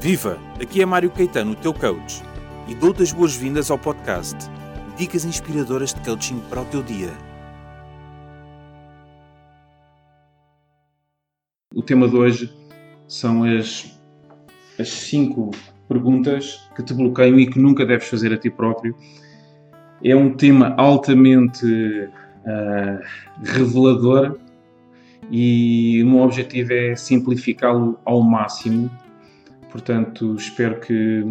[0.00, 0.38] Viva!
[0.62, 2.22] Aqui é Mário Caetano, o teu coach,
[2.68, 4.36] e dou-te as boas-vindas ao podcast
[4.96, 7.10] Dicas Inspiradoras de Coaching para o teu dia.
[11.74, 12.52] O tema de hoje
[13.08, 13.92] são as,
[14.78, 15.50] as cinco
[15.88, 18.94] perguntas que te bloqueiam e que nunca deves fazer a ti próprio.
[20.04, 23.02] É um tema altamente uh,
[23.42, 24.38] revelador
[25.28, 28.88] e o meu objetivo é simplificá-lo ao máximo.
[29.70, 31.26] Portanto, espero que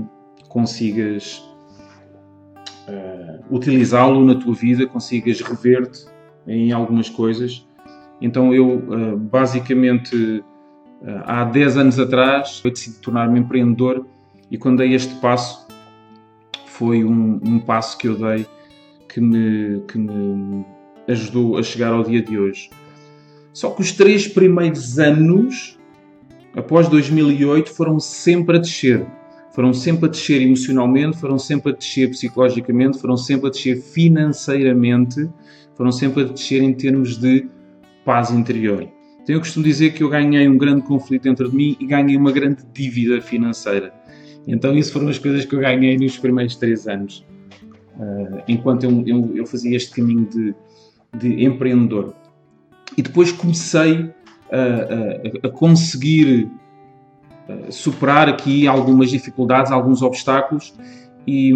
[0.48, 1.43] consigas
[2.88, 6.05] uh, utilizá-lo na tua vida, consigas rever-te
[6.47, 7.67] em algumas coisas.
[8.21, 10.44] Então, eu uh, basicamente
[11.02, 14.05] uh, há 10 anos atrás eu decidi tornar-me empreendedor
[14.49, 15.67] e quando dei este passo
[16.66, 18.45] foi um, um passo que eu dei
[19.09, 20.63] que me, que me
[21.08, 22.69] ajudou a chegar ao dia de hoje.
[23.53, 25.77] Só que os três primeiros anos,
[26.57, 29.05] após 2008, foram sempre a descer.
[29.53, 35.30] Foram sempre a descer emocionalmente, foram sempre a descer psicologicamente, foram sempre a descer financeiramente,
[35.75, 37.47] foram sempre a descer em termos de
[38.05, 38.88] paz interior.
[39.22, 42.16] Então eu costumo dizer que eu ganhei um grande conflito dentro de mim e ganhei
[42.16, 43.94] uma grande dívida financeira.
[44.47, 47.25] Então isso foram as coisas que eu ganhei nos primeiros três anos,
[47.97, 50.55] uh, enquanto eu, eu, eu, fazia este caminho de,
[51.17, 52.13] de empreendedor.
[52.95, 54.09] E depois comecei
[54.52, 56.50] a, a, a conseguir
[57.70, 60.73] superar aqui algumas dificuldades, alguns obstáculos
[61.26, 61.52] e,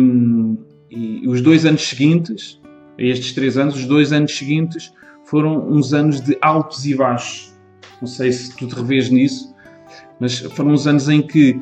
[0.89, 2.59] e os dois anos seguintes,
[2.97, 4.94] estes três anos, os dois anos seguintes
[5.25, 7.53] foram uns anos de altos e baixos.
[8.02, 9.53] Não sei se tu te revês nisso,
[10.19, 11.62] mas foram uns anos em que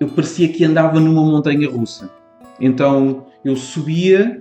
[0.00, 2.10] eu parecia que andava numa montanha russa.
[2.60, 4.38] Então eu subia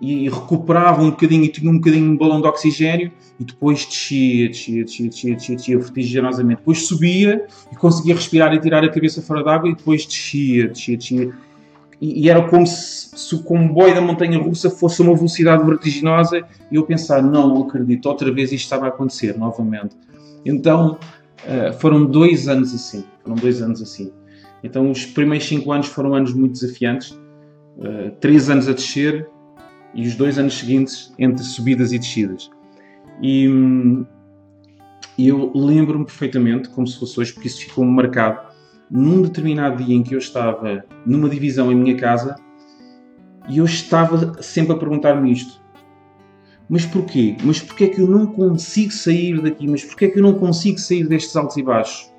[0.00, 4.48] e recuperava um bocadinho e tinha um bocadinho de balão de oxigênio e depois descia,
[4.48, 6.58] descia, descia, descia, descia, descia vertiginosamente.
[6.58, 10.96] Depois subia e conseguia respirar e tirar a cabeça fora d'água e depois descia, descia,
[10.96, 11.34] descia.
[12.00, 16.44] E, e, era como se, se o comboio da montanha russa fosse uma velocidade vertiginosa
[16.70, 19.96] e eu pensar, não, acredito, outra vez isto estava a acontecer novamente.
[20.44, 20.96] Então
[21.42, 24.12] uh, foram dois anos assim, foram dois anos assim.
[24.62, 29.28] Então os primeiros cinco anos foram anos muito desafiantes, uh, três anos a descer
[29.94, 32.50] e os dois anos seguintes entre subidas e descidas.
[33.22, 33.48] E,
[35.16, 38.48] e eu lembro-me perfeitamente, como se fosse hoje, porque isso ficou-me marcado,
[38.90, 42.36] num determinado dia em que eu estava numa divisão em minha casa
[43.48, 45.60] e eu estava sempre a perguntar-me isto.
[46.68, 47.36] Mas porquê?
[47.42, 49.66] Mas porquê é que eu não consigo sair daqui?
[49.66, 52.12] Mas porquê é que eu não consigo sair destes altos e baixos?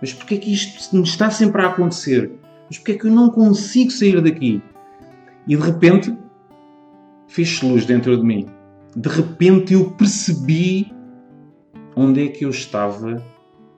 [0.00, 2.32] Mas porquê é que isto me está sempre a acontecer?
[2.66, 4.60] Mas porquê é que eu não consigo sair daqui?
[5.46, 6.16] E de repente
[7.32, 8.46] fez luz dentro de mim.
[8.94, 10.92] De repente eu percebi
[11.96, 13.24] onde é que eu estava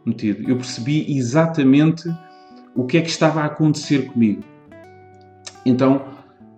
[0.04, 0.48] metido.
[0.48, 2.12] Eu percebi exatamente
[2.75, 4.43] o que é que estava a acontecer comigo.
[5.64, 6.03] Então,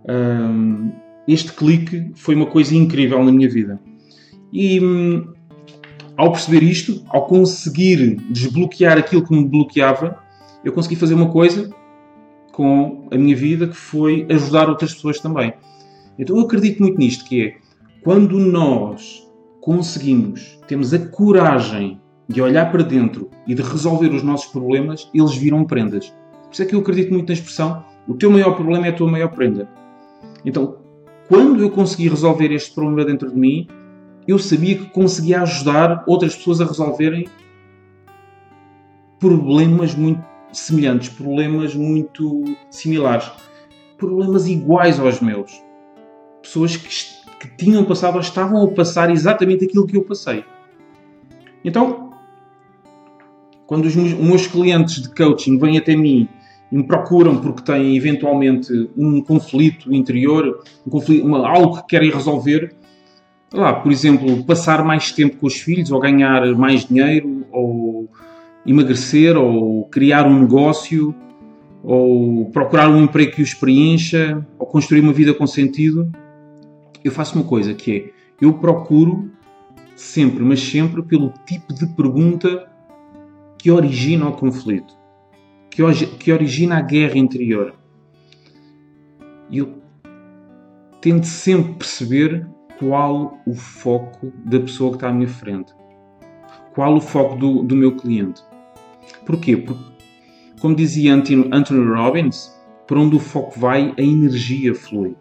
[0.08, 0.90] hum,
[1.28, 3.78] este clique foi uma coisa incrível na minha vida.
[4.50, 5.32] E hum,
[6.16, 10.18] ao perceber isto, ao conseguir desbloquear aquilo que me bloqueava,
[10.64, 11.70] eu consegui fazer uma coisa
[12.52, 15.52] com a minha vida que foi ajudar outras pessoas também.
[16.19, 17.56] Então eu acredito muito nisto, que é
[18.03, 19.27] quando nós
[19.60, 25.37] conseguimos, temos a coragem de olhar para dentro e de resolver os nossos problemas, eles
[25.37, 26.09] viram prendas.
[26.44, 28.93] Por isso é que eu acredito muito na expressão o teu maior problema é a
[28.93, 29.69] tua maior prenda.
[30.44, 30.78] Então,
[31.28, 33.66] quando eu consegui resolver este problema dentro de mim,
[34.28, 37.27] eu sabia que conseguia ajudar outras pessoas a resolverem
[39.19, 43.31] problemas muito semelhantes, problemas muito similares,
[43.98, 45.66] problemas iguais aos meus.
[46.46, 46.88] Pessoas que,
[47.40, 50.44] que tinham passado ou estavam a passar exatamente aquilo que eu passei.
[51.64, 52.12] Então,
[53.66, 56.28] quando os meus clientes de coaching vêm até mim
[56.70, 62.10] e me procuram porque têm eventualmente um conflito interior, um conflito, uma, algo que querem
[62.10, 62.72] resolver,
[63.52, 68.08] lá, por exemplo, passar mais tempo com os filhos, ou ganhar mais dinheiro, ou
[68.64, 71.12] emagrecer, ou criar um negócio,
[71.82, 76.09] ou procurar um emprego que os preencha, ou construir uma vida com sentido,
[77.06, 79.30] eu faço uma coisa que é, eu procuro
[79.94, 82.68] sempre, mas sempre, pelo tipo de pergunta
[83.56, 84.92] que origina o conflito,
[85.70, 85.82] que,
[86.18, 87.74] que origina a guerra interior.
[89.48, 89.80] E eu
[91.00, 92.47] tento sempre perceber
[92.78, 95.72] qual o foco da pessoa que está à minha frente.
[96.74, 98.42] Qual o foco do, do meu cliente.
[99.24, 99.56] Porquê?
[99.56, 99.84] Porque,
[100.60, 102.52] como dizia Anthony Robbins,
[102.86, 105.16] para onde o foco vai, a energia flui.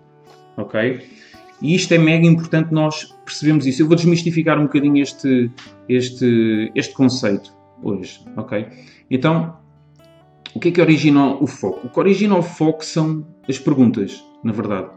[0.57, 1.24] Ok?
[1.61, 3.81] E isto é mega importante nós percebemos isso.
[3.81, 5.51] Eu vou desmistificar um bocadinho este,
[5.87, 8.19] este, este conceito hoje.
[8.35, 8.67] Ok?
[9.09, 9.55] Então,
[10.55, 11.85] O que é que origina o foco?
[11.85, 14.87] O que origina o foco são as perguntas, na verdade.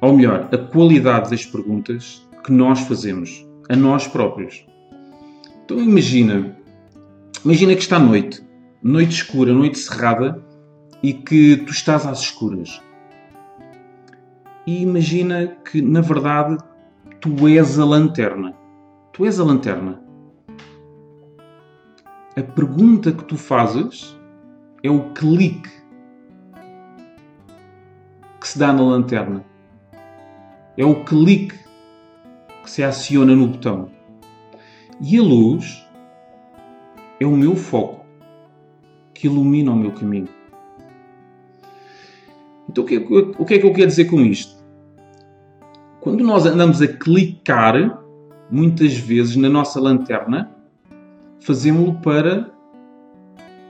[0.00, 4.66] Ou melhor, a qualidade das perguntas que nós fazemos a nós próprios.
[5.64, 6.56] Então imagina,
[7.44, 8.42] imagina que está noite,
[8.82, 10.44] noite escura, noite cerrada
[11.00, 12.82] e que tu estás às escuras.
[14.68, 16.58] E imagina que na verdade
[17.20, 18.54] tu és a lanterna.
[19.12, 20.08] Tu és a lanterna
[22.38, 24.16] a pergunta que tu fazes
[24.80, 25.68] é o clique
[28.40, 29.44] que se dá na lanterna.
[30.76, 31.58] É o clique
[32.62, 33.90] que se aciona no botão.
[35.00, 35.84] E a luz
[37.18, 38.06] é o meu foco
[39.12, 40.28] que ilumina o meu caminho.
[42.68, 44.57] Então, o que, é, que é que eu quero dizer com isto?
[46.08, 48.02] Quando nós andamos a clicar,
[48.50, 50.50] muitas vezes na nossa lanterna,
[51.38, 52.50] fazemos-lo para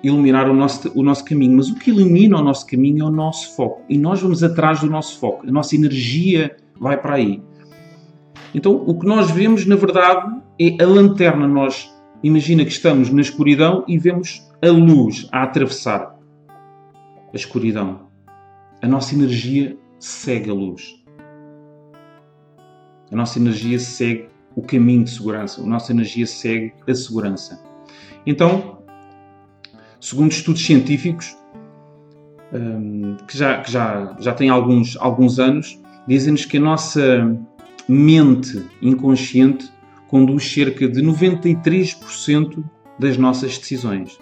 [0.05, 1.56] iluminar o nosso, o nosso caminho.
[1.56, 3.82] Mas o que ilumina o nosso caminho é o nosso foco.
[3.88, 5.49] E nós vamos atrás do nosso foco.
[5.49, 7.43] A nossa energia vai para aí.
[8.55, 11.49] Então, o que nós vemos, na verdade, é a lanterna.
[11.49, 11.93] Nós,
[12.23, 16.17] imagina que estamos na escuridão e vemos a luz a atravessar
[17.34, 18.02] a escuridão.
[18.81, 20.97] A nossa energia segue a luz.
[23.10, 25.62] A nossa energia segue o caminho de segurança.
[25.62, 27.62] A nossa energia segue a segurança.
[28.26, 28.78] Então,
[30.00, 31.37] segundo estudos científicos,
[32.52, 37.38] hum, que já, que já, já têm alguns, alguns anos, dizem-nos que a nossa
[37.88, 39.70] mente inconsciente
[40.08, 42.64] conduz cerca de 93%
[42.99, 44.19] das nossas decisões.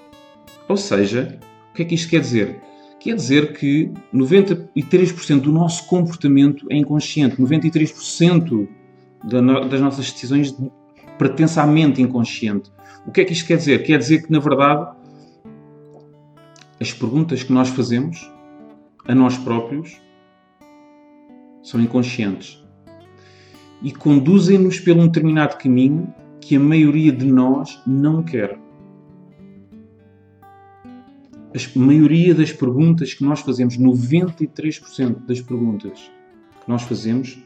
[0.68, 1.38] Ou seja,
[1.70, 2.60] o que é que isto quer dizer?
[3.06, 8.66] Quer dizer que 93% do nosso comportamento é inconsciente, 93%
[9.22, 10.52] das nossas decisões
[11.16, 12.68] pertence à mente inconsciente.
[13.06, 13.84] O que é que isto quer dizer?
[13.84, 14.90] Quer dizer que, na verdade,
[16.80, 18.28] as perguntas que nós fazemos
[19.06, 20.02] a nós próprios
[21.62, 22.60] são inconscientes
[23.82, 28.65] e conduzem-nos por um determinado caminho que a maioria de nós não quer.
[31.56, 36.10] A maioria das perguntas que nós fazemos, 93% das perguntas
[36.62, 37.38] que nós fazemos,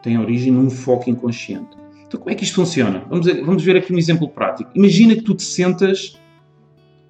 [0.00, 1.76] tem origem num foco inconsciente.
[2.06, 3.04] Então, como é que isto funciona?
[3.08, 4.70] Vamos, vamos ver aqui um exemplo prático.
[4.74, 6.18] Imagina que tu te sentas,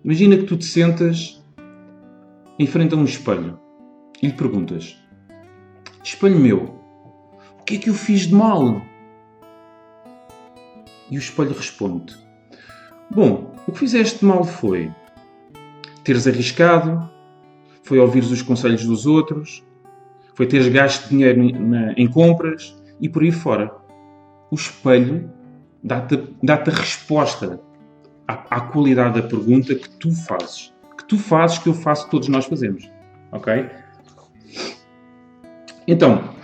[0.05, 1.43] imagina que tu te sentas
[2.59, 3.59] em frente a um espelho
[4.23, 4.97] e lhe perguntas:
[6.03, 6.81] Espelho meu,
[7.61, 8.83] o que é que eu fiz de mal?
[11.11, 12.15] E o espelho responde:
[13.11, 14.91] Bom, o que fizeste de mal foi
[16.05, 17.09] teres arriscado,
[17.83, 19.65] foi ouvires os conselhos dos outros,
[20.35, 21.41] foi teres gasto dinheiro
[21.97, 23.73] em compras, e por aí fora.
[24.51, 25.31] O espelho
[25.83, 27.61] dá-te dá a resposta
[28.29, 30.73] à, à, qualidade da pergunta que tu fazes.
[30.97, 32.91] Que tu fazes, que eu faço, que todos nós fazemos.
[33.33, 33.67] Ok?
[35.87, 36.35] Então,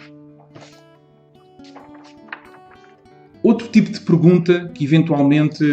[3.43, 5.65] outro tipo de pergunta que eventualmente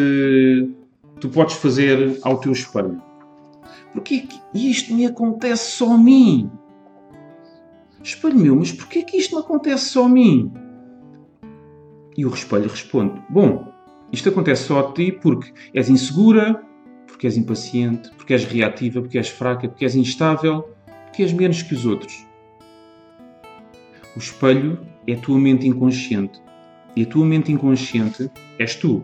[1.19, 3.01] tu podes fazer ao teu espelho.
[3.93, 6.51] Porquê que isto me acontece só a mim?
[8.01, 10.51] Espelho meu, mas porquê que isto me acontece só a mim?
[12.17, 13.71] E o espelho responde: Bom,
[14.11, 16.61] isto acontece só a ti porque és insegura,
[17.07, 20.67] porque és impaciente, porque és reativa, porque és fraca, porque és instável,
[21.05, 22.25] porque és menos que os outros.
[24.15, 26.41] O espelho é a tua mente inconsciente.
[26.95, 28.29] E a tua mente inconsciente
[28.59, 29.03] és tu.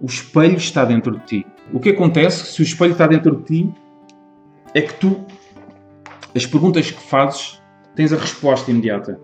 [0.00, 1.46] O espelho está dentro de ti.
[1.72, 3.74] O que acontece se o espelho está dentro de ti
[4.74, 5.24] é que tu,
[6.34, 7.60] as perguntas que fazes,
[7.94, 9.20] tens a resposta imediata.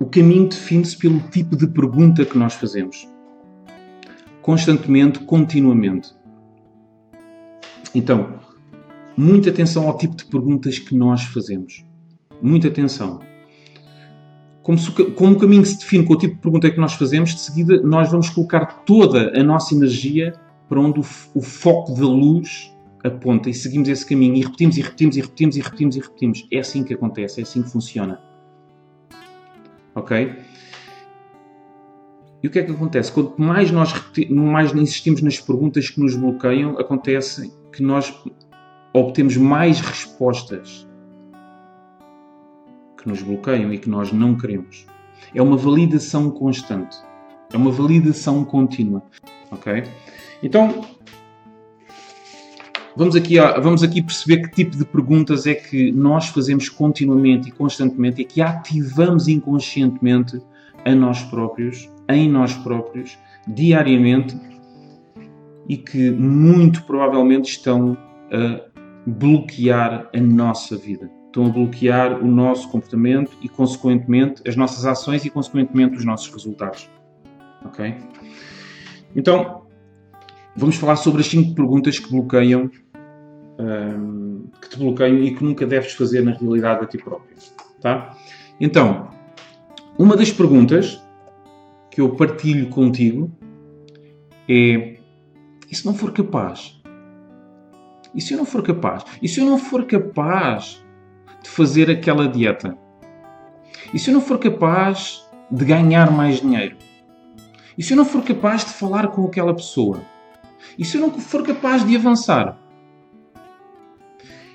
[0.00, 3.08] O caminho define-se pelo tipo de pergunta que nós fazemos.
[4.40, 6.14] Constantemente, continuamente.
[7.94, 8.38] Então,
[9.16, 11.84] muita atenção ao tipo de perguntas que nós fazemos.
[12.40, 13.20] Muita atenção.
[14.62, 17.34] Como, se, como o caminho se define com o tipo de pergunta que nós fazemos,
[17.34, 20.34] de seguida nós vamos colocar toda a nossa energia
[20.68, 22.70] para onde o, o foco da luz
[23.04, 26.48] aponta e seguimos esse caminho e repetimos e repetimos e repetimos e repetimos e repetimos.
[26.52, 28.20] É assim que acontece, é assim que funciona.
[29.94, 30.36] Ok?
[32.42, 33.10] E o que é que acontece?
[33.10, 33.92] Quanto mais nós
[34.30, 38.14] mais insistimos nas perguntas que nos bloqueiam, acontece que nós
[38.92, 40.86] obtemos mais respostas
[42.96, 44.86] que nos bloqueiam e que nós não queremos.
[45.34, 46.96] É uma validação constante.
[47.52, 49.02] É uma validação contínua.
[49.50, 49.84] Ok?
[50.42, 50.84] Então,
[52.98, 57.52] vamos aqui, vamos aqui perceber que tipo de perguntas é que nós fazemos continuamente e
[57.52, 60.38] constantemente e que ativamos inconscientemente
[60.84, 64.36] a nós próprios, em nós próprios, diariamente.
[65.68, 67.96] e que muito provavelmente estão
[68.32, 68.60] a
[69.06, 71.10] bloquear a nossa vida.
[71.26, 76.32] Estão a bloquear o nosso comportamento e, consequentemente, as nossas ações e, consequentemente, os nossos
[76.32, 76.88] resultados.
[77.64, 77.94] Ok?
[79.14, 79.62] Então,
[80.56, 82.70] vamos falar sobre as 5 perguntas que bloqueiam,
[83.58, 87.36] um, que te bloqueiam e que nunca deves fazer na realidade a ti próprio.
[87.80, 88.16] Tá?
[88.60, 89.10] Então,
[89.98, 91.02] uma das perguntas
[91.90, 93.30] que eu partilho contigo
[94.48, 94.96] é:
[95.70, 96.80] e se não for capaz?
[98.14, 99.04] E se eu não for capaz?
[99.20, 100.82] E se eu não for capaz
[101.42, 102.76] de fazer aquela dieta?
[103.92, 106.76] E se eu não for capaz de ganhar mais dinheiro?
[107.76, 110.00] E se eu não for capaz de falar com aquela pessoa?
[110.78, 112.58] E se eu não for capaz de avançar?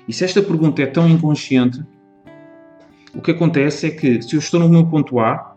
[0.06, 1.82] E se esta pergunta é tão inconsciente,
[3.14, 5.56] o que acontece é que se eu estou no meu ponto A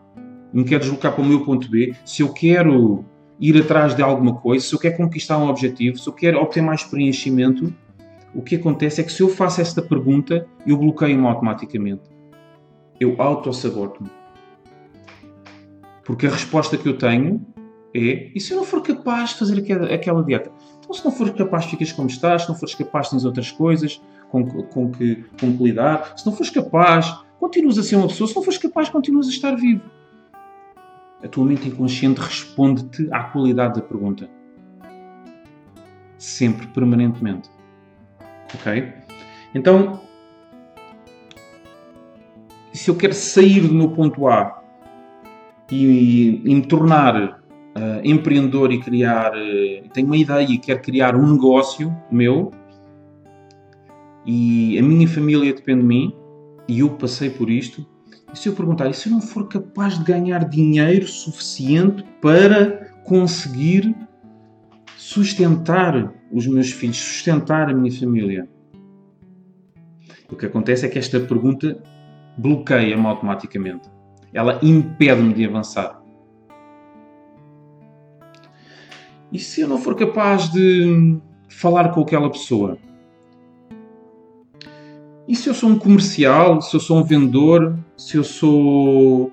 [0.53, 3.03] me quero deslocar para o meu ponto B, se eu quero
[3.39, 6.61] ir atrás de alguma coisa, se eu quero conquistar um objetivo, se eu quero obter
[6.61, 7.73] mais preenchimento,
[8.33, 12.03] o que acontece é que se eu faço esta pergunta, eu bloqueio-me automaticamente.
[12.99, 14.09] Eu auto-saboto-me.
[16.03, 17.45] Porque a resposta que eu tenho
[17.93, 19.59] é: e se eu não for capaz de fazer
[19.91, 20.51] aquela dieta?
[20.79, 22.43] Então, se não fores capaz, ficas como estás.
[22.43, 26.13] Se não fores capaz, tens outras coisas com, com, que, com que lidar.
[26.17, 28.27] Se não fores capaz, continuas a ser uma pessoa.
[28.27, 29.97] Se não fores capaz, continuas a estar vivo
[31.23, 34.29] a tua mente inconsciente responde-te à qualidade da pergunta.
[36.17, 37.49] Sempre, permanentemente.
[38.53, 38.93] Ok?
[39.53, 39.99] Então,
[42.73, 44.61] se eu quero sair do meu ponto A
[45.71, 47.39] e, e me tornar uh,
[48.03, 52.51] empreendedor e criar, uh, tenho uma ideia e quero criar um negócio meu
[54.27, 56.13] e a minha família depende de mim
[56.67, 57.87] e eu passei por isto,
[58.33, 62.91] e se eu perguntar, e se eu não for capaz de ganhar dinheiro suficiente para
[63.05, 63.95] conseguir
[64.97, 68.49] sustentar os meus filhos, sustentar a minha família?
[70.29, 71.81] O que acontece é que esta pergunta
[72.37, 73.89] bloqueia-me automaticamente.
[74.33, 76.03] Ela impede-me de avançar.
[79.31, 81.17] E se eu não for capaz de
[81.49, 82.77] falar com aquela pessoa?
[85.37, 89.31] Se eu sou um comercial, se eu sou um vendedor, se eu sou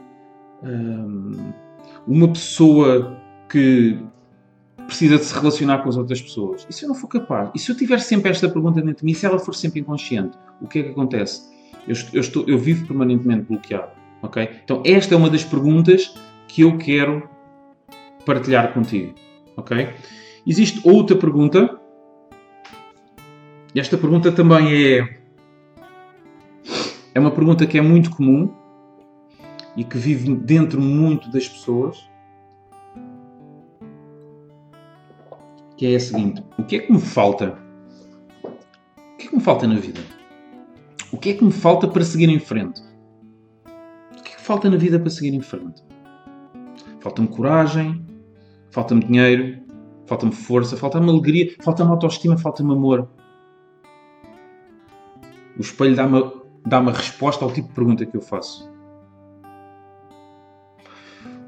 [0.63, 1.53] hum,
[2.07, 3.19] uma pessoa
[3.49, 3.99] que
[4.87, 6.67] precisa de se relacionar com as outras pessoas?
[6.69, 7.51] E se eu não for capaz?
[7.55, 10.37] E se eu tiver sempre esta pergunta dentro de mim, se ela for sempre inconsciente,
[10.61, 11.49] o que é que acontece?
[11.89, 13.91] Eu, eu, estou, eu vivo permanentemente bloqueado.
[14.23, 14.49] ok?
[14.63, 16.15] Então, esta é uma das perguntas
[16.47, 17.29] que eu quero
[18.27, 19.15] partilhar contigo.
[19.57, 19.89] ok?
[20.47, 21.81] Existe outra pergunta.
[23.75, 25.24] Esta pergunta também é
[27.15, 28.53] é uma pergunta que é muito comum
[29.77, 32.11] e que vive dentro muito das pessoas,
[35.77, 37.57] que é a seguinte: o que é que me falta?
[38.43, 40.01] O que é que me falta na vida?
[41.13, 42.83] O que é que me falta para seguir em frente?
[44.19, 45.85] O que é que falta na vida para seguir em frente?
[47.01, 48.05] Falta-me coragem,
[48.71, 49.63] falta-me dinheiro,
[50.07, 53.09] falta-me força, falta-me alegria, falta-me autoestima, falta-me amor.
[55.57, 58.71] O espelho dá-me dá uma resposta ao tipo de pergunta que eu faço.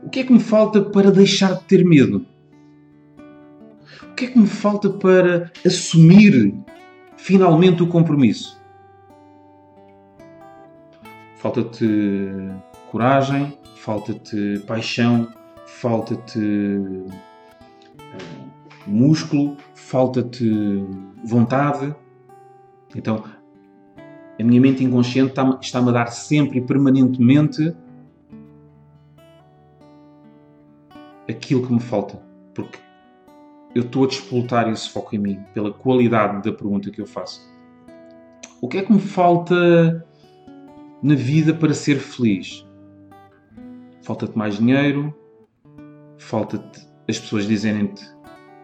[0.03, 2.25] O que é que me falta para deixar de ter medo?
[4.03, 6.55] O que é que me falta para assumir
[7.17, 8.61] finalmente o compromisso?
[11.37, 11.87] Falta-te
[12.91, 15.29] coragem, falta-te paixão,
[15.67, 18.27] falta-te eh,
[18.87, 20.85] músculo, falta-te
[21.25, 21.95] vontade.
[22.95, 23.25] Então,
[24.39, 27.75] a minha mente inconsciente está-me a dar sempre e permanentemente
[31.29, 32.23] aquilo que me falta.
[32.55, 32.79] Porque
[33.75, 37.41] eu estou a despoltar esse foco em mim, pela qualidade da pergunta que eu faço.
[38.61, 40.07] O que é que me falta
[41.03, 42.67] na vida para ser feliz?
[44.03, 45.15] Falta-te mais dinheiro?
[46.19, 48.05] Falta-te as pessoas dizerem-te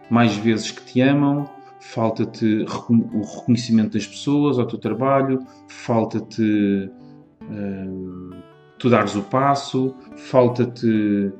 [0.09, 1.49] mais vezes que te amam?
[1.91, 6.89] Falta-te o reconhecimento das pessoas ao teu trabalho, falta-te
[7.41, 8.31] hum,
[8.79, 11.31] tu dares o passo, falta-te.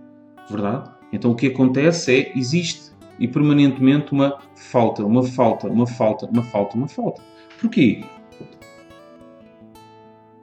[0.50, 0.92] Verdade?
[1.12, 6.44] Então o que acontece é, existe e permanentemente uma falta, uma falta, uma falta, uma
[6.44, 7.22] falta, uma falta.
[7.60, 8.04] Porquê?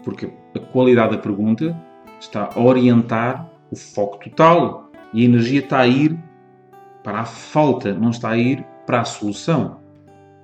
[0.03, 1.77] Porque a qualidade da pergunta
[2.19, 6.19] está a orientar o foco total e a energia está a ir
[7.03, 9.80] para a falta, não está a ir para a solução.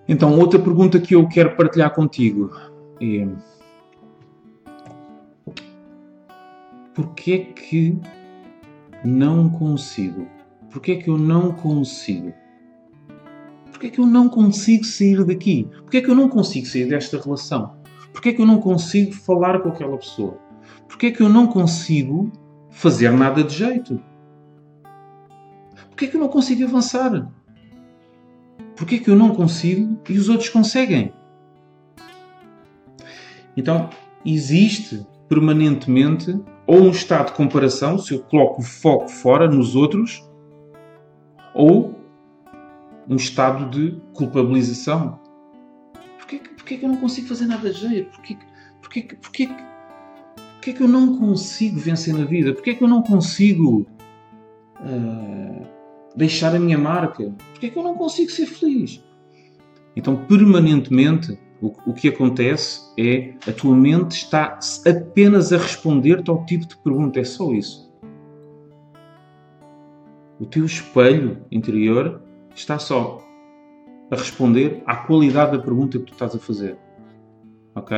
[0.08, 2.50] Então, outra pergunta que eu quero partilhar contigo
[3.00, 3.28] é:
[6.94, 7.98] porquê que
[9.04, 10.26] não consigo?
[10.70, 12.32] Porquê que eu não consigo?
[13.70, 15.68] Porquê que eu não consigo sair daqui?
[15.82, 17.76] Porquê que eu não consigo sair desta relação?
[18.12, 20.38] Porquê que eu não consigo falar com aquela pessoa?
[20.88, 22.32] Porquê que eu não consigo
[22.70, 24.00] fazer nada de jeito?
[25.88, 27.30] Porquê que eu não consigo avançar?
[28.76, 31.12] Porquê que eu não consigo e os outros conseguem?
[33.56, 33.88] Então,
[34.24, 40.22] existe permanentemente ou um estado de comparação, se eu coloco o foco fora nos outros,
[41.54, 41.96] ou
[43.08, 45.18] um estado de culpabilização.
[46.18, 48.10] Porquê, porquê que eu não consigo fazer nada de jeito?
[48.10, 48.36] Porquê,
[48.82, 49.48] porquê, porquê,
[50.54, 52.52] porquê que eu não consigo vencer na vida?
[52.52, 53.86] Porquê que eu não consigo
[54.80, 55.65] uh,
[56.16, 57.32] deixar a minha marca?
[57.52, 59.04] Porquê que eu não consigo ser feliz?
[59.94, 66.44] Então, permanentemente, o, o que acontece é a tua mente está apenas a responder-te ao
[66.44, 67.20] tipo de pergunta.
[67.20, 67.86] É só isso.
[70.38, 72.20] O teu espelho interior
[72.54, 73.22] está só
[74.10, 76.76] a responder à qualidade da pergunta que tu estás a fazer.
[77.74, 77.96] Ok?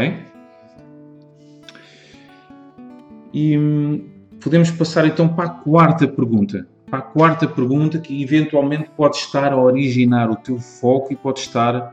[3.32, 4.08] E hum,
[4.40, 6.66] podemos passar então para a quarta pergunta.
[6.90, 11.40] Para a quarta pergunta que eventualmente pode estar a originar o teu foco e pode
[11.40, 11.92] estar a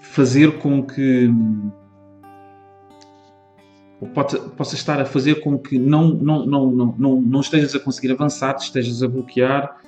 [0.00, 1.30] fazer com que
[4.00, 7.74] ou pode, possa estar a fazer com que não, não, não, não, não, não estejas
[7.74, 9.80] a conseguir avançar, te estejas a bloquear,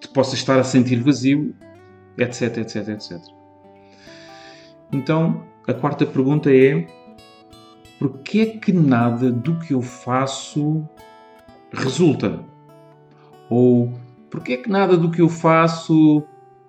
[0.00, 1.54] te possas estar a sentir vazio,
[2.18, 3.20] etc, etc, etc.
[4.92, 6.86] Então, a quarta pergunta é:
[7.98, 10.86] porquê é que nada do que eu faço
[11.72, 12.53] resulta?
[13.56, 13.92] Ou
[14.28, 16.24] porquê é que nada do que eu faço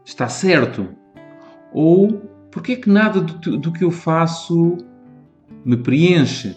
[0.06, 0.88] está certo?
[1.74, 4.77] Ou porquê é que nada do, do que eu faço
[5.65, 6.56] me preenche?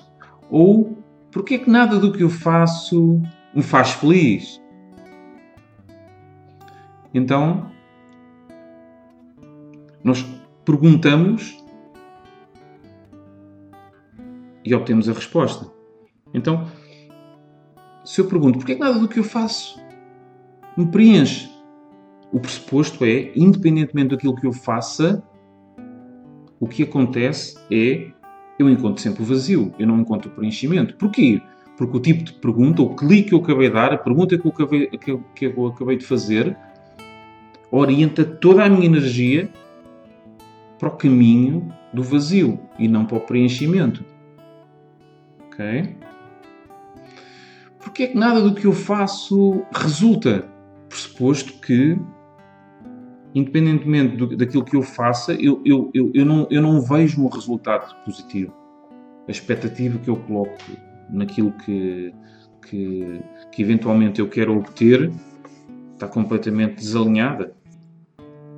[0.50, 3.22] Ou porquê é que nada do que eu faço
[3.54, 4.60] me faz feliz?
[7.14, 7.72] Então,
[10.04, 10.22] nós
[10.62, 11.56] perguntamos
[14.62, 15.72] e obtemos a resposta.
[16.34, 16.70] Então,
[18.04, 19.87] se eu pergunto porquê é que nada do que eu faço
[20.78, 21.50] me preenche,
[22.32, 25.20] o pressuposto é, independentemente daquilo que eu faça,
[26.60, 28.12] o que acontece é
[28.60, 30.94] eu encontro sempre o vazio, eu não encontro o preenchimento.
[30.96, 31.42] Porquê?
[31.76, 34.46] Porque o tipo de pergunta, o clique que eu acabei de dar, a pergunta que
[34.46, 36.56] eu acabei, que eu acabei de fazer,
[37.70, 39.48] orienta toda a minha energia
[40.78, 44.04] para o caminho do vazio e não para o preenchimento.
[45.46, 45.96] Ok?
[47.80, 50.57] Porque é que nada do que eu faço resulta?
[50.88, 51.98] Pressuposto que,
[53.34, 57.28] independentemente do, daquilo que eu faça, eu, eu, eu, eu, não, eu não vejo um
[57.28, 58.52] resultado positivo.
[59.26, 60.56] A expectativa que eu coloco
[61.10, 62.14] naquilo que,
[62.68, 63.20] que,
[63.52, 65.12] que eventualmente eu quero obter
[65.92, 67.52] está completamente desalinhada.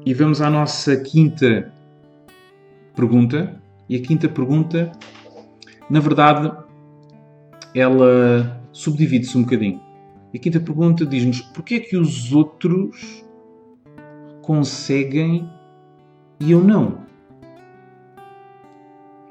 [0.04, 1.72] E vamos à nossa quinta
[2.94, 3.60] pergunta.
[3.88, 4.92] E a quinta pergunta,
[5.88, 6.52] na verdade,
[7.74, 9.80] ela subdivide-se um bocadinho.
[10.32, 13.24] E a quinta pergunta diz-nos: porquê é que os outros
[14.42, 15.48] conseguem
[16.40, 17.00] e eu não?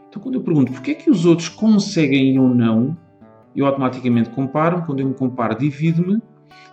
[0.08, 2.98] Então, quando eu pergunto porquê é que os outros conseguem e eu não,
[3.56, 4.86] eu automaticamente comparo-me.
[4.86, 6.22] Quando eu me comparo, divido-me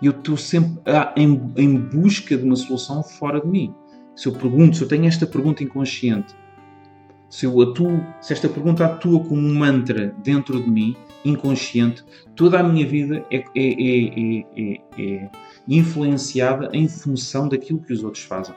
[0.00, 0.80] e eu estou sempre
[1.16, 3.74] em, em busca de uma solução fora de mim
[4.16, 6.34] se eu pergunto, se eu tenho esta pergunta inconsciente,
[7.28, 12.60] se eu atuo, se esta pergunta atua como um mantra dentro de mim, inconsciente, toda
[12.60, 15.30] a minha vida é, é, é, é,
[15.66, 18.54] influenciada em função daquilo que os outros fazem.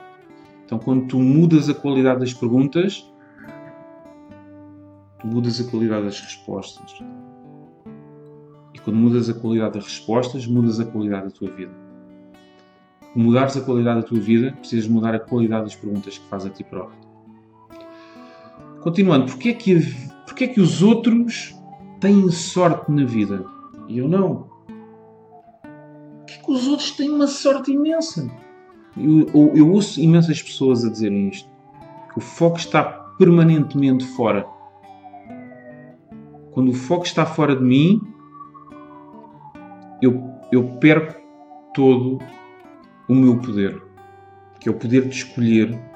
[0.64, 3.04] Então, quando tu mudas a qualidade das perguntas,
[5.18, 7.02] tu mudas a qualidade das respostas.
[8.72, 11.90] E quando mudas a qualidade das respostas, mudas a qualidade da tua vida
[13.14, 16.54] mudares a qualidade da tua vida, precisas mudar a qualidade das perguntas que fazes a
[16.54, 17.09] ti próprio.
[18.80, 19.78] Continuando, porquê é que,
[20.24, 21.54] porquê é que os outros
[22.00, 23.44] têm sorte na vida
[23.86, 24.48] e eu não?
[26.20, 28.30] Porquê é que os outros têm uma sorte imensa?
[28.96, 31.48] Eu, eu, eu ouço imensas pessoas a dizerem isto,
[32.10, 32.82] que o foco está
[33.18, 34.46] permanentemente fora.
[36.52, 38.00] Quando o foco está fora de mim,
[40.00, 41.20] eu, eu perco
[41.74, 42.18] todo
[43.06, 43.80] o meu poder,
[44.58, 45.89] que é o poder de escolher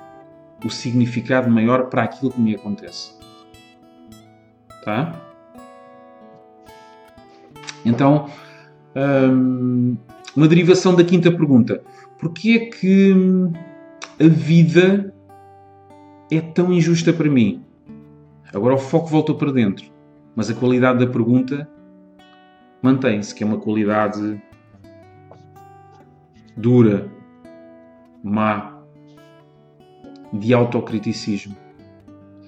[0.64, 3.12] o significado maior para aquilo que me acontece.
[4.84, 5.12] Tá?
[7.84, 8.30] Então,
[8.96, 9.96] hum,
[10.34, 11.82] uma derivação da quinta pergunta.
[12.18, 13.14] Porquê é que
[14.18, 15.14] a vida
[16.30, 17.62] é tão injusta para mim?
[18.52, 19.86] Agora o foco volta para dentro,
[20.34, 21.68] mas a qualidade da pergunta
[22.80, 24.40] mantém-se, que é uma qualidade
[26.56, 27.10] dura,
[28.22, 28.73] má,
[30.34, 31.56] de autocriticismo,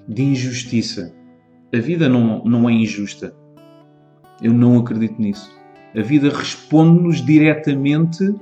[0.09, 1.15] de injustiça.
[1.75, 3.35] A vida não, não é injusta.
[4.43, 5.55] Eu não acredito nisso.
[5.97, 8.35] A vida responde-nos diretamente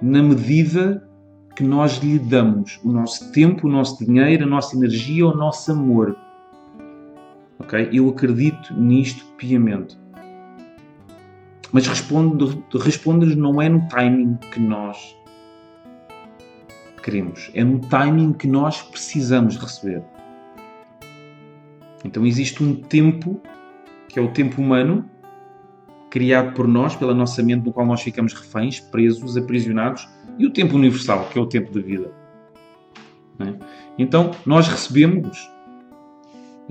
[0.00, 1.08] na medida
[1.54, 5.70] que nós lhe damos o nosso tempo, o nosso dinheiro, a nossa energia, o nosso
[5.70, 6.16] amor.
[7.58, 7.88] Ok?
[7.92, 9.98] Eu acredito nisto piamente.
[11.70, 15.16] Mas responde-nos não é no timing que nós
[17.02, 20.02] queremos, é no timing que nós precisamos receber.
[22.04, 23.40] Então existe um tempo,
[24.08, 25.08] que é o tempo humano,
[26.10, 30.50] criado por nós, pela nossa mente, no qual nós ficamos reféns, presos, aprisionados, e o
[30.50, 32.12] tempo universal, que é o tempo da vida.
[33.40, 33.54] É?
[33.98, 35.50] Então, nós recebemos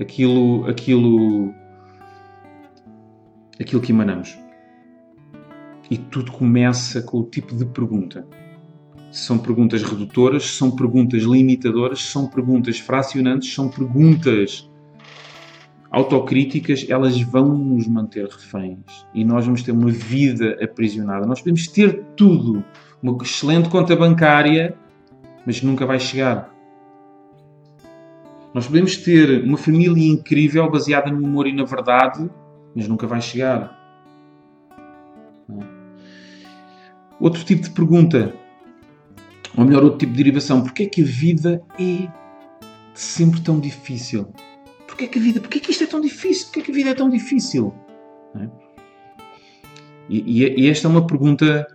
[0.00, 1.52] aquilo, aquilo,
[3.60, 4.38] aquilo que emanamos.
[5.90, 8.26] E tudo começa com o tipo de pergunta.
[9.12, 14.68] São perguntas redutoras, são perguntas limitadoras, são perguntas fracionantes, são perguntas
[15.90, 21.26] autocríticas, elas vão nos manter reféns e nós vamos ter uma vida aprisionada.
[21.26, 22.64] Nós podemos ter tudo,
[23.02, 24.74] uma excelente conta bancária,
[25.44, 26.50] mas nunca vai chegar.
[28.54, 32.30] Nós podemos ter uma família incrível baseada no amor e na verdade,
[32.74, 33.78] mas nunca vai chegar.
[37.20, 38.34] Outro tipo de pergunta,
[39.56, 42.08] ou melhor, outro tipo de derivação: porquê é que a vida é
[42.94, 44.32] sempre tão difícil?
[44.86, 46.46] Porquê é que a vida, porquê é que isto é tão difícil?
[46.46, 47.72] Porquê é que a vida é tão difícil?
[48.36, 48.48] É?
[50.08, 51.66] E, e, esta é uma pergunta,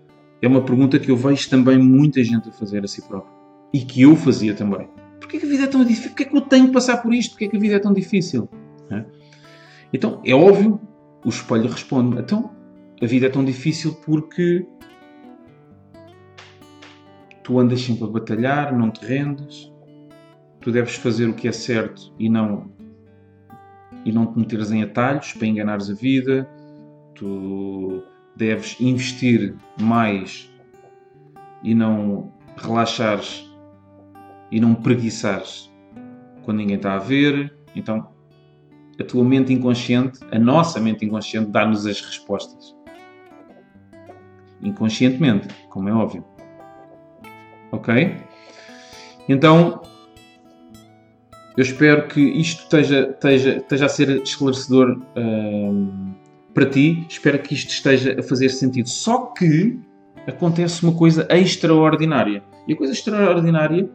[0.42, 3.34] é uma pergunta que eu vejo também muita gente a fazer a si próprio.
[3.74, 4.88] E que eu fazia também.
[5.20, 6.10] Porquê que a vida é tão difícil?
[6.10, 7.32] Porquê que eu tenho que passar por isto?
[7.32, 8.48] Porquê que a vida é tão difícil?
[8.92, 9.04] É?
[9.92, 10.80] Então, é óbvio,
[11.26, 12.20] o espelho responde.
[12.20, 12.52] Então,
[13.02, 14.66] a vida é tão difícil porque
[17.48, 19.72] tu andas sempre a batalhar, não te rendes,
[20.60, 22.70] tu deves fazer o que é certo e não
[24.04, 26.46] e não te meteres em atalhos para enganares a vida,
[27.16, 28.04] tu
[28.36, 30.54] deves investir mais
[31.64, 33.50] e não relaxares
[34.52, 35.72] e não preguiçares
[36.44, 37.58] quando ninguém está a ver.
[37.74, 38.10] Então,
[39.00, 42.76] a tua mente inconsciente, a nossa mente inconsciente, dá-nos as respostas.
[44.62, 46.37] Inconscientemente, como é óbvio.
[47.72, 48.16] Ok?
[49.28, 49.82] Então,
[51.58, 56.16] eu espero que isto esteja, esteja, esteja a ser esclarecedor uh,
[56.54, 57.06] para ti.
[57.10, 58.88] Espero que isto esteja a fazer sentido.
[58.88, 59.80] Só que
[60.28, 62.44] acontece uma coisa extraordinária.
[62.68, 63.90] E a coisa extraordinária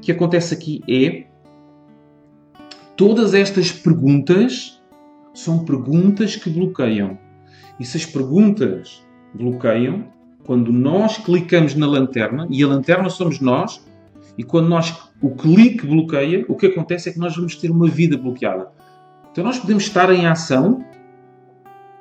[0.00, 1.26] que acontece aqui é
[2.96, 4.80] todas estas perguntas
[5.34, 7.18] são perguntas que bloqueiam.
[7.80, 9.02] E se as perguntas
[9.34, 10.06] bloqueiam,
[10.44, 13.84] quando nós clicamos na lanterna, e a lanterna somos nós,
[14.36, 17.86] e quando nós o clique bloqueia, o que acontece é que nós vamos ter uma
[17.86, 18.70] vida bloqueada.
[19.30, 20.84] Então nós podemos estar em ação,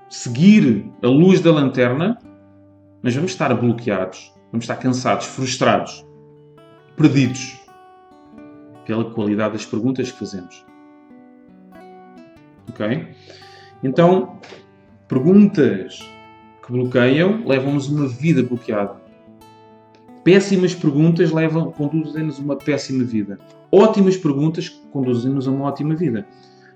[0.10, 2.17] seguir a luz da lanterna,
[3.01, 6.06] mas vamos estar bloqueados, vamos estar cansados, frustrados,
[6.95, 7.60] perdidos
[8.86, 10.65] pela qualidade das perguntas que fazemos.
[12.69, 13.08] Ok?
[13.84, 14.39] Então,
[15.08, 16.01] perguntas
[16.71, 18.95] que bloqueiam levam-nos uma vida bloqueada.
[20.23, 23.39] Péssimas perguntas levam, conduzem-nos uma péssima vida.
[23.71, 26.25] Ótimas perguntas conduzem-nos a uma ótima vida.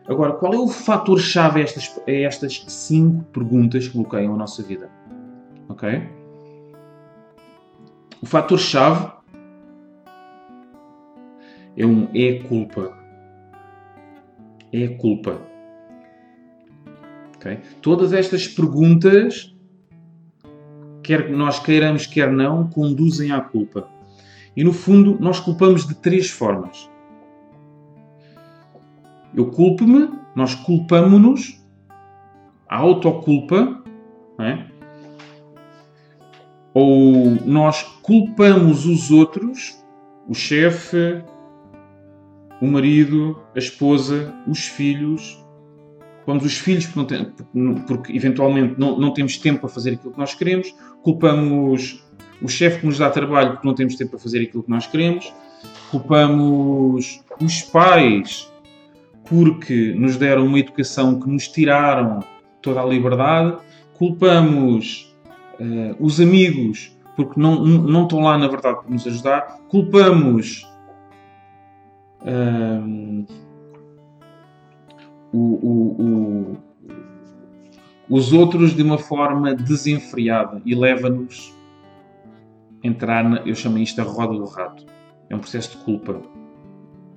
[0.08, 4.62] Agora, qual é o fator-chave a estas, a estas cinco perguntas que bloqueiam a nossa
[4.62, 4.90] vida?
[5.70, 6.04] Ok?
[8.22, 9.12] O fator-chave
[11.78, 12.98] é um é culpa.
[14.74, 15.42] É culpa.
[17.38, 17.60] Okay?
[17.82, 19.55] Todas estas perguntas
[21.06, 23.88] quer nós queiramos, quer não, conduzem à culpa.
[24.56, 26.90] E no fundo, nós culpamos de três formas.
[29.34, 31.62] Eu culpo-me, nós culpamos-nos,
[32.68, 33.84] a autoculpa,
[34.40, 34.66] é?
[36.74, 39.78] ou nós culpamos os outros,
[40.28, 41.22] o chefe,
[42.62, 45.45] o marido, a esposa, os filhos,
[46.26, 47.16] quando os filhos, porque,
[47.88, 52.04] porque eventualmente não, não, temos tempo para fazer aquilo que nós queremos, culpamos
[52.42, 54.88] o chefe que nos dá trabalho porque não temos tempo para fazer aquilo que nós
[54.88, 55.32] queremos,
[55.92, 58.52] culpamos os pais
[59.26, 62.20] porque nos deram uma educação que nos tiraram
[62.62, 63.58] toda a liberdade,
[63.94, 65.16] culpamos
[65.60, 70.68] uh, os amigos porque não, não estão lá na verdade para nos ajudar, culpamos.
[72.22, 73.45] Uh,
[75.38, 76.58] o, o,
[78.10, 81.54] os outros de uma forma desenfreada e leva-nos
[82.84, 84.86] a entrar, na, eu chamo isto a roda do rato.
[85.30, 86.22] É um processo de culpa.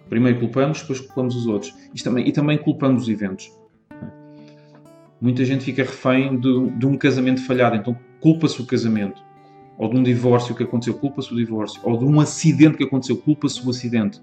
[0.09, 1.74] Primeiro culpamos, depois culpamos os outros.
[2.02, 3.52] Também, e também culpamos os eventos.
[5.20, 9.22] Muita gente fica refém de, de um casamento falhado, então culpa-se o casamento.
[9.76, 11.81] Ou de um divórcio que aconteceu, culpa-se o divórcio.
[11.85, 14.20] Ou de um acidente que aconteceu, culpa-se o acidente.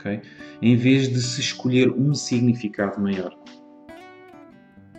[0.00, 0.22] Okay?
[0.62, 3.36] Em vez de se escolher um significado maior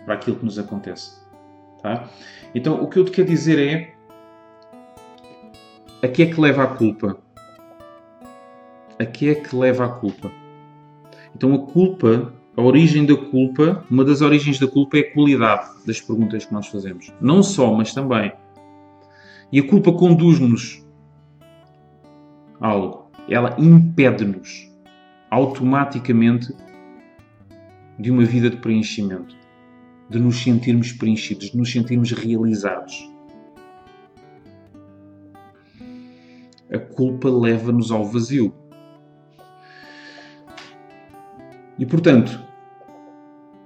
[0.04, 1.20] para aquilo que nos acontece.
[1.82, 2.08] Tá?
[2.54, 3.94] Então, o que eu te quero dizer é
[6.02, 7.18] a que é que leva a culpa?
[8.98, 10.30] A que é que leva a culpa?
[11.34, 15.68] Então, a culpa, a origem da culpa, uma das origens da culpa é a qualidade
[15.84, 17.12] das perguntas que nós fazemos.
[17.20, 18.32] Não só, mas também.
[19.50, 20.84] E a culpa conduz-nos
[22.60, 23.10] a algo.
[23.28, 24.71] Ela impede-nos
[25.32, 26.54] automaticamente
[27.98, 29.34] de uma vida de preenchimento
[30.10, 33.10] de nos sentirmos preenchidos, de nos sentirmos realizados.
[36.70, 38.54] A culpa leva-nos ao vazio.
[41.78, 42.38] E portanto,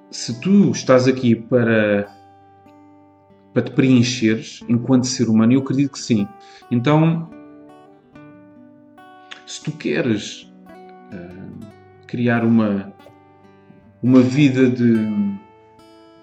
[0.08, 2.08] se tu estás aqui para,
[3.52, 6.28] para te preencheres enquanto ser humano, eu acredito que sim.
[6.70, 7.28] Então,
[9.44, 10.48] se tu queres
[12.06, 12.92] criar uma,
[14.02, 15.36] uma vida de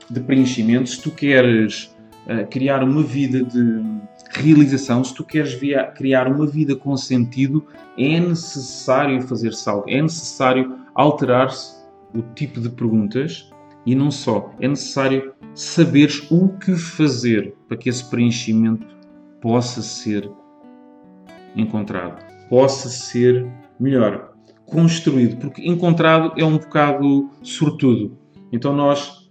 [0.09, 1.95] de preenchimento, se tu queres
[2.27, 3.83] uh, criar uma vida de
[4.31, 7.65] realização, se tu queres via, criar uma vida com sentido,
[7.97, 13.49] é necessário fazer algo, é necessário alterar-se o tipo de perguntas
[13.85, 18.87] e não só, é necessário saberes o que fazer para que esse preenchimento
[19.41, 20.29] possa ser
[21.55, 23.45] encontrado, possa ser
[23.79, 24.32] melhor,
[24.73, 28.17] construído, porque encontrado é um bocado sortudo.
[28.51, 29.23] Então nós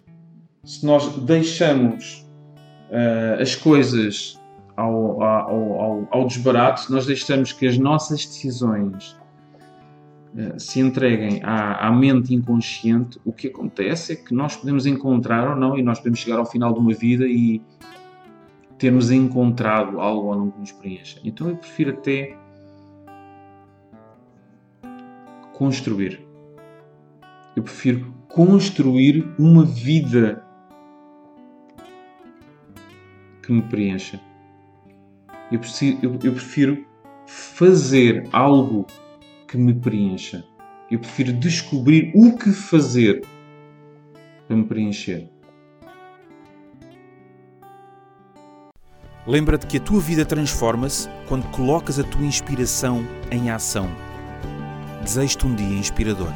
[0.64, 2.24] se nós deixamos
[2.90, 4.40] uh, as coisas
[4.76, 9.18] ao, ao, ao, ao, desbarato, se nós deixamos que as nossas decisões
[10.34, 15.50] uh, se entreguem à, à, mente inconsciente, o que acontece é que nós podemos encontrar
[15.50, 17.60] ou não, e nós podemos chegar ao final de uma vida e
[18.78, 21.20] termos encontrado algo ou não que nos preencha.
[21.24, 22.36] Então eu prefiro até
[25.62, 26.20] construir.
[27.54, 30.44] Eu prefiro construir uma vida
[33.40, 34.20] que me preencha.
[35.52, 36.84] Eu, preciso, eu, eu prefiro
[37.28, 38.88] fazer algo
[39.46, 40.44] que me preencha.
[40.90, 43.24] Eu prefiro descobrir o que fazer
[44.48, 45.30] para me preencher.
[49.24, 54.11] Lembra-te que a tua vida transforma-se quando colocas a tua inspiração em ação.
[55.02, 56.32] Desejo-te um dia inspirador.